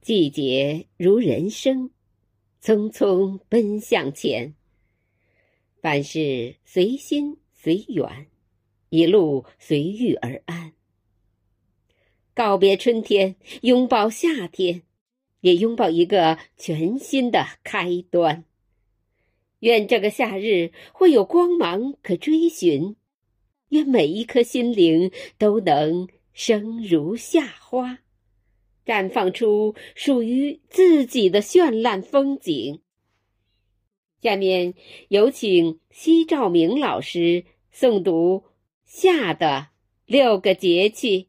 [0.00, 1.90] 季节如人生，
[2.62, 4.54] 匆匆奔向前。
[5.80, 8.28] 凡事随心随缘，
[8.88, 10.72] 一路随遇而安。
[12.34, 14.82] 告别春天，拥抱夏天，
[15.40, 18.44] 也拥抱一个全新的开端。
[19.60, 22.94] 愿这个夏日会有光芒可追寻，
[23.70, 28.00] 愿每一颗心灵都能生如夏花，
[28.86, 32.80] 绽放出属于自己的绚烂风景。
[34.22, 34.74] 下面
[35.08, 38.38] 有请西兆明老师诵读
[38.84, 39.68] 《夏的
[40.06, 41.24] 六个节气》。